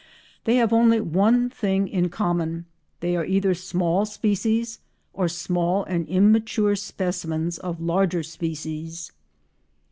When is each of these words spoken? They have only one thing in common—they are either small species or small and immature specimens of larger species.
They 0.45 0.55
have 0.55 0.73
only 0.73 0.99
one 0.99 1.51
thing 1.51 1.87
in 1.87 2.09
common—they 2.09 3.15
are 3.15 3.23
either 3.23 3.53
small 3.53 4.03
species 4.07 4.79
or 5.13 5.27
small 5.27 5.83
and 5.83 6.07
immature 6.07 6.75
specimens 6.75 7.59
of 7.59 7.79
larger 7.79 8.23
species. 8.23 9.11